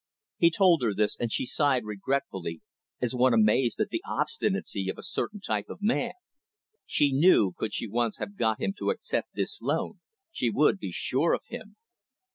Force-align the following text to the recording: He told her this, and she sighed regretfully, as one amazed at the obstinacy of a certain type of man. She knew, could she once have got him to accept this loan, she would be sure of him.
He 0.39 0.49
told 0.49 0.81
her 0.81 0.95
this, 0.95 1.15
and 1.19 1.31
she 1.31 1.45
sighed 1.45 1.83
regretfully, 1.85 2.61
as 2.99 3.13
one 3.13 3.35
amazed 3.35 3.79
at 3.79 3.89
the 3.89 4.01
obstinacy 4.03 4.89
of 4.89 4.97
a 4.97 5.03
certain 5.03 5.39
type 5.41 5.69
of 5.69 5.77
man. 5.83 6.13
She 6.87 7.11
knew, 7.11 7.53
could 7.55 7.71
she 7.75 7.87
once 7.87 8.17
have 8.17 8.35
got 8.35 8.59
him 8.59 8.73
to 8.79 8.89
accept 8.89 9.29
this 9.35 9.61
loan, 9.61 9.99
she 10.31 10.49
would 10.49 10.79
be 10.79 10.89
sure 10.91 11.33
of 11.35 11.41
him. 11.49 11.75